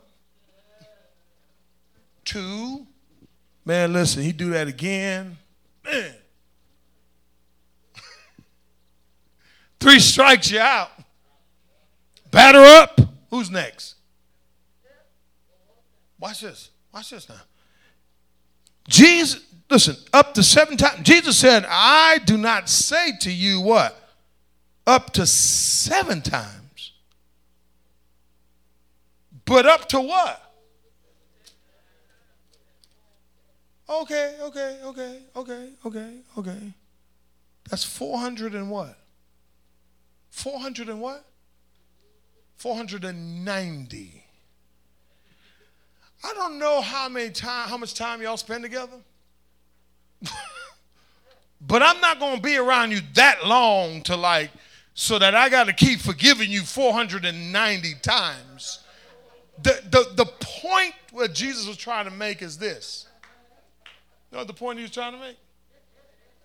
[2.24, 2.88] two,
[3.65, 5.38] Man, listen, he do that again.
[5.84, 6.13] Man.
[9.80, 10.91] Three strikes you out.
[12.30, 13.01] Batter up.
[13.32, 13.95] Who's next?
[16.20, 16.70] Watch this.
[16.96, 17.36] Watch this now.
[18.88, 21.02] Jesus, listen, up to seven times.
[21.02, 24.00] Jesus said, I do not say to you what?
[24.88, 26.93] Up to seven times.
[29.43, 30.41] But up to what?
[33.89, 36.74] Okay, okay, okay, okay, okay, okay.
[37.70, 38.98] That's 400 and what?
[40.30, 41.26] 400 and what?
[42.56, 44.24] 490.
[46.26, 48.97] I don't know how many time, how much time y'all spend together.
[51.61, 54.49] but I'm not going to be around you that long to like,
[54.95, 58.80] so that I got to keep forgiving you 490 times.
[59.61, 63.05] The, the, the point what Jesus was trying to make is this.
[64.32, 65.38] You know what the point he was trying to make?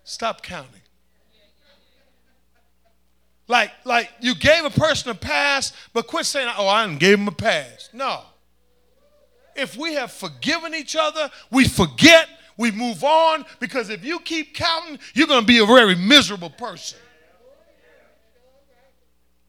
[0.05, 0.83] Stop counting.
[3.49, 7.18] Like, like you gave a person a pass, but quit saying, oh, I didn't give
[7.18, 7.89] him a pass.
[7.95, 8.24] No.
[9.61, 14.55] If we have forgiven each other, we forget, we move on, because if you keep
[14.55, 16.99] counting, you're going to be a very miserable person.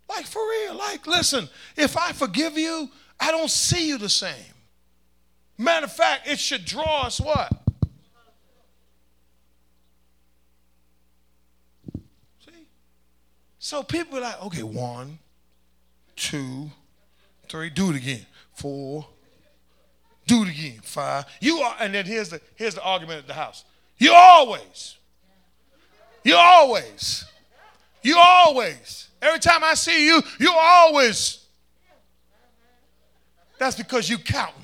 [0.10, 0.76] Like, for real.
[0.76, 1.48] Like, listen,
[1.78, 2.90] if I forgive you,
[3.20, 4.34] I don't see you the same.
[5.58, 7.50] Matter of fact, it should draw us what?
[12.46, 12.68] See?
[13.60, 15.20] So people are like, okay, one,
[16.18, 16.70] two,
[17.48, 18.26] three, do it again.
[18.54, 19.08] Four,
[20.32, 20.80] do it again.
[20.82, 21.26] Five.
[21.42, 23.66] You are, and then here's the here's the argument at the house.
[23.98, 24.96] You always,
[26.24, 27.26] you always,
[28.02, 29.10] you always.
[29.22, 31.46] Every time I see you, you always.
[33.60, 34.64] That's because you counting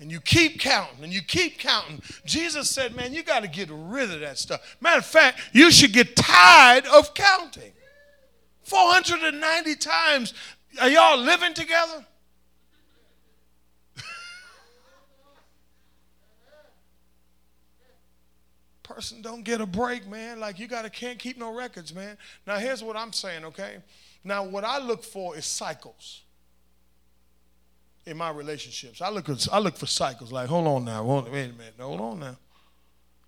[0.00, 2.00] and you keep counting and you keep counting.
[2.24, 4.76] Jesus said, Man, you got to get rid of that stuff.
[4.80, 7.72] Matter of fact, you should get tired of counting.
[8.62, 10.32] 490 times.
[10.80, 12.06] Are y'all living together?
[18.86, 20.38] Person don't get a break, man.
[20.38, 22.16] Like you gotta can't keep no records, man.
[22.46, 23.78] Now here's what I'm saying, okay?
[24.22, 26.22] Now what I look for is cycles
[28.06, 29.02] in my relationships.
[29.02, 30.30] I look I look for cycles.
[30.30, 32.36] Like, hold on now, hold, wait a minute, hold on now.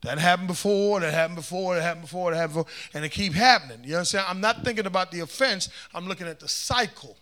[0.03, 3.33] That happened before, that happened before, that happened before, that happened before, and it keep
[3.33, 3.81] happening.
[3.83, 4.27] You understand?
[4.29, 7.17] I'm not thinking about the offense, I'm looking at the cycle.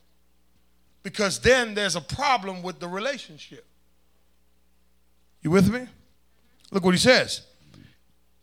[1.02, 3.64] Because then there's a problem with the relationship.
[5.40, 5.86] You with me?
[6.70, 7.42] Look what he says.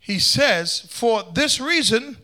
[0.04, 2.18] He says, For this reason,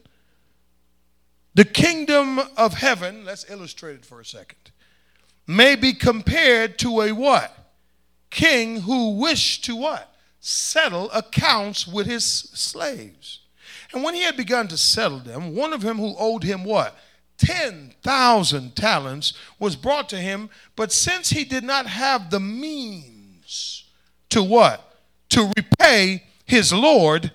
[1.56, 4.72] the kingdom of heaven, let's illustrate it for a second
[5.50, 7.52] may be compared to a what?
[8.30, 10.14] King who wished to what?
[10.40, 13.40] Settle accounts with his slaves.
[13.92, 16.96] And when he had begun to settle them, one of them who owed him what?
[17.40, 23.86] 10,000 talents was brought to him, but since he did not have the means
[24.30, 24.98] to what?
[25.30, 27.32] To repay his Lord,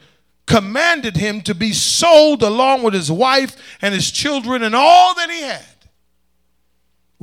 [0.47, 5.31] commanded him to be sold along with his wife and his children and all that
[5.31, 5.65] he had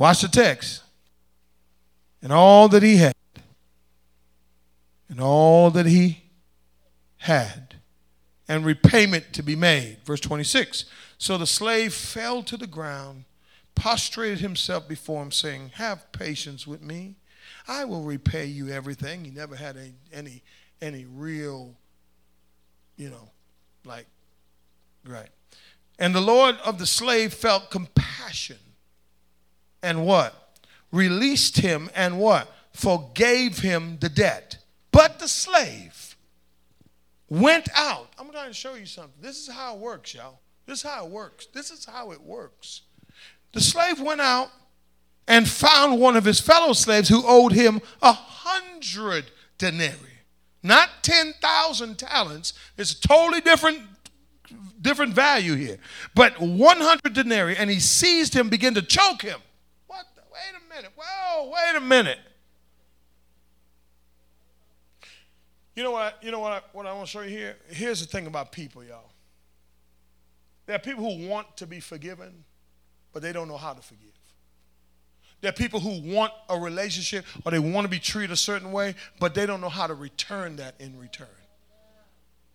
[0.01, 0.81] Watch the text.
[2.23, 3.13] And all that he had.
[5.09, 6.23] And all that he
[7.17, 7.75] had.
[8.47, 9.97] And repayment to be made.
[10.03, 10.85] Verse 26.
[11.19, 13.25] So the slave fell to the ground,
[13.75, 17.15] prostrated himself before him, saying, Have patience with me.
[17.67, 19.23] I will repay you everything.
[19.23, 20.43] He never had any, any,
[20.81, 21.75] any real,
[23.01, 23.29] you know,
[23.83, 24.05] like,
[25.07, 25.29] right.
[25.97, 28.59] And the Lord of the slave felt compassion
[29.81, 30.59] and what?
[30.91, 32.53] Released him and what?
[32.73, 34.59] Forgave him the debt.
[34.91, 36.15] But the slave
[37.27, 38.09] went out.
[38.19, 39.19] I'm going to show you something.
[39.19, 40.39] This is how it works, y'all.
[40.67, 41.47] This is how it works.
[41.47, 42.81] This is how it works.
[43.53, 44.51] The slave went out
[45.27, 50.10] and found one of his fellow slaves who owed him a hundred denarii,
[50.63, 52.53] not 10,000 talents.
[52.77, 53.81] It's a totally different
[54.81, 55.77] different value here.
[56.15, 59.39] But 100 denarii, and he seized him, began to choke him
[59.87, 60.07] What?
[60.15, 60.91] The, wait a minute.
[60.95, 62.19] Whoa, wait a minute.
[65.75, 66.17] You know what?
[66.21, 66.51] You know what?
[66.51, 67.57] I, what I want to show you here.
[67.69, 69.11] Here's the thing about people, y'all.
[70.65, 72.43] There are people who want to be forgiven,
[73.13, 74.11] but they don't know how to forgive.
[75.41, 78.71] There are people who want a relationship or they want to be treated a certain
[78.71, 81.27] way, but they don't know how to return that in return.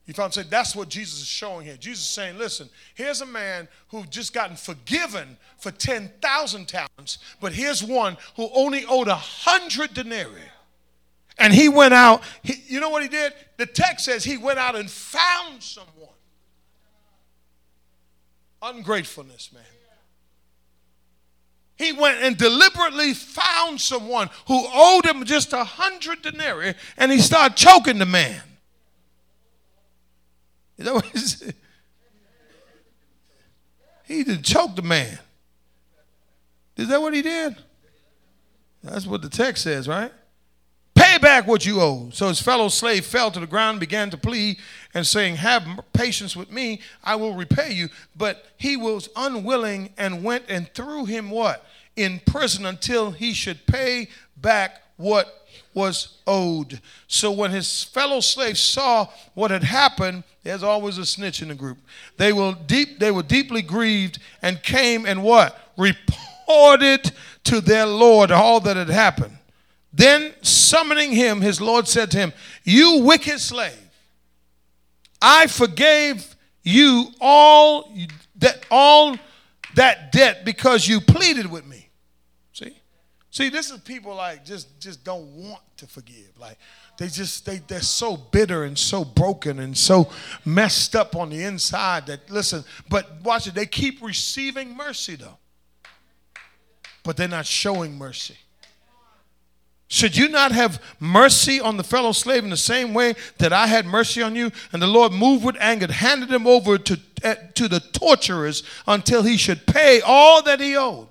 [0.06, 1.76] You found saying that's what Jesus is showing here.
[1.76, 7.52] Jesus is saying, listen, here's a man who just gotten forgiven for 10,000 talents, but
[7.52, 10.42] here's one who only owed a hundred denarii.
[11.38, 13.32] And he went out, he, you know what he did?
[13.56, 16.14] The text says he went out and found someone.
[18.62, 19.62] Ungratefulness, man.
[21.76, 27.18] He went and deliberately found someone who owed him just a hundred denarii, and he
[27.18, 28.40] started choking the man.
[30.78, 31.54] He said?
[34.04, 35.18] He did choke the man.
[36.76, 37.56] Is that what he did?
[38.82, 40.12] That's what the text says, right?
[40.94, 42.10] Pay back what you owe.
[42.12, 44.58] So his fellow slave fell to the ground, and began to plead,
[44.96, 47.88] and saying, Have patience with me, I will repay you.
[48.16, 51.64] But he was unwilling and went and threw him what?
[51.96, 56.80] in prison until he should pay back what was owed.
[57.06, 61.54] So when his fellow slaves saw what had happened, there's always a snitch in the
[61.54, 61.78] group.
[62.18, 65.58] They were deep they were deeply grieved and came and what?
[65.76, 67.12] Reported
[67.44, 69.36] to their Lord all that had happened.
[69.92, 72.32] Then summoning him, his Lord said to him,
[72.64, 73.85] "You wicked slave,
[75.26, 77.92] I forgave you all
[78.36, 79.16] that all
[79.74, 81.90] that debt because you pleaded with me."
[82.52, 82.76] See?
[83.32, 86.38] See, this is people like just just don't want to forgive.
[86.38, 86.58] Like
[86.96, 90.08] they just they they're so bitter and so broken and so
[90.44, 95.38] messed up on the inside that listen, but watch it, they keep receiving mercy though.
[97.02, 98.36] But they're not showing mercy.
[99.88, 103.68] Should you not have mercy on the fellow slave in the same way that I
[103.68, 104.50] had mercy on you?
[104.72, 109.22] And the Lord moved with anger, handed him over to, uh, to the torturers until
[109.22, 111.08] he should pay all that he owed.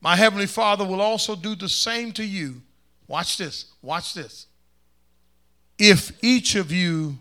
[0.00, 2.60] My heavenly Father will also do the same to you.
[3.06, 3.66] Watch this.
[3.82, 4.46] Watch this.
[5.78, 7.18] If each of you,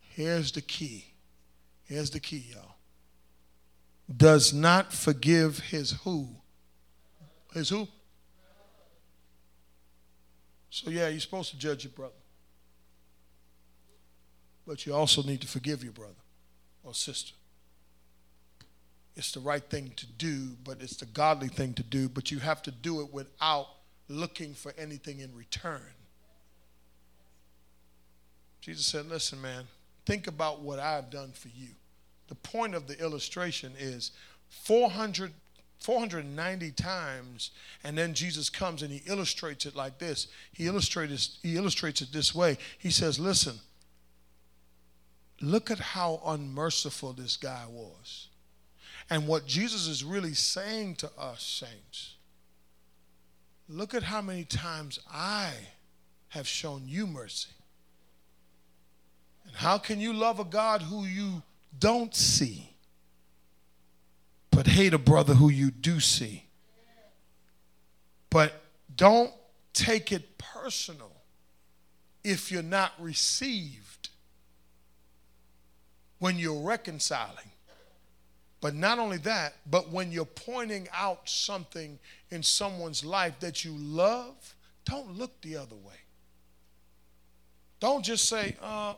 [0.00, 1.06] here's the key.
[1.84, 2.74] Here's the key, y'all.
[4.14, 6.28] Does not forgive his who?
[7.52, 7.88] His who?
[10.74, 12.12] So, yeah, you're supposed to judge your brother.
[14.66, 16.14] But you also need to forgive your brother
[16.82, 17.34] or sister
[19.16, 22.40] it's the right thing to do, but it's the godly thing to do, but you
[22.40, 23.68] have to do it without
[24.08, 25.80] looking for anything in return.
[28.60, 29.64] Jesus said, Listen, man,
[30.04, 31.68] think about what I've done for you.
[32.28, 34.10] The point of the illustration is
[34.48, 35.32] 400,
[35.84, 37.50] 490 times,
[37.84, 40.28] and then Jesus comes and he illustrates it like this.
[40.54, 42.56] He illustrates, he illustrates it this way.
[42.78, 43.56] He says, Listen,
[45.42, 48.28] look at how unmerciful this guy was.
[49.10, 52.14] And what Jesus is really saying to us, saints,
[53.68, 55.50] look at how many times I
[56.30, 57.50] have shown you mercy.
[59.46, 61.42] And how can you love a God who you
[61.78, 62.73] don't see,
[64.54, 66.44] but hate a brother who you do see?
[68.30, 68.52] But
[68.94, 69.32] don't
[69.72, 71.12] take it personal
[72.22, 74.08] if you're not received
[76.18, 77.50] when you're reconciling.
[78.60, 81.98] But not only that, but when you're pointing out something
[82.30, 84.54] in someone's life that you love,
[84.86, 85.94] don't look the other way.
[87.78, 88.94] Don't just say, uh,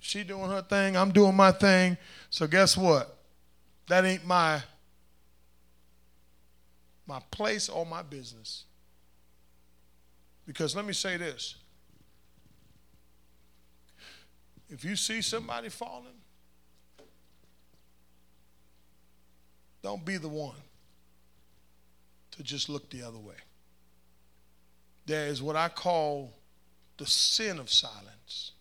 [0.00, 1.98] she doing her thing, I'm doing my thing.
[2.30, 3.21] So guess what?
[3.88, 4.62] That ain't my
[7.06, 8.64] my place or my business.
[10.46, 11.56] Because let me say this.
[14.68, 16.22] If you see somebody falling,
[19.82, 20.54] Don't be the one
[22.30, 23.34] to just look the other way.
[25.06, 26.32] There is what I call
[26.96, 28.52] the sin of silence.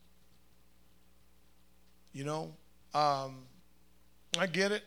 [2.12, 2.54] You know,
[2.94, 3.44] um,
[4.38, 4.84] I get it.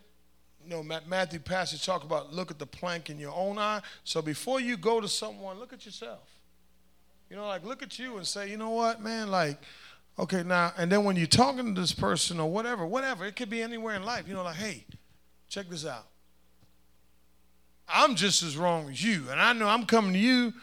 [0.64, 3.82] You know, Matthew passage talk about look at the plank in your own eye.
[4.02, 6.28] So before you go to someone, look at yourself.
[7.28, 9.58] You know, like look at you and say, you know what, man, like,
[10.18, 13.50] okay, now, and then when you're talking to this person or whatever, whatever, it could
[13.50, 14.84] be anywhere in life, you know, like, hey,
[15.48, 16.06] check this out.
[17.88, 19.24] I'm just as wrong as you.
[19.30, 20.54] And I know I'm coming to you,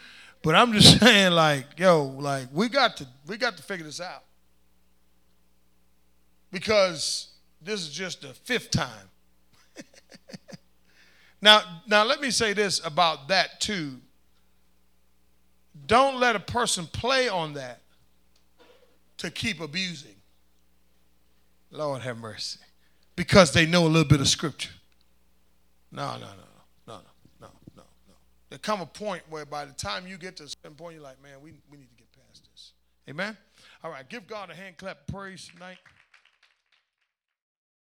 [0.42, 4.02] but I'm just saying, like, yo, like, we got to we got to figure this
[4.02, 4.24] out.
[6.52, 7.28] Because
[7.62, 9.11] this is just the fifth time.
[11.42, 13.98] now, now let me say this about that too.
[15.86, 17.82] Don't let a person play on that
[19.18, 20.16] to keep abusing.
[21.72, 22.60] Lord have mercy.
[23.16, 24.72] Because they know a little bit of scripture.
[25.92, 26.28] No, no, no.
[26.88, 27.02] No, no,
[27.40, 28.16] no, no, no.
[28.50, 31.04] There come a point where by the time you get to a certain point, you're
[31.04, 32.74] like, man, we, we need to get past this.
[33.10, 33.38] Amen?
[33.84, 35.78] All right, give God a hand clap praise tonight.